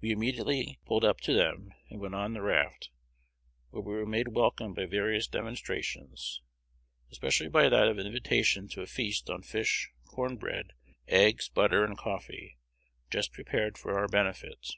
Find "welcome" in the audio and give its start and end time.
4.28-4.74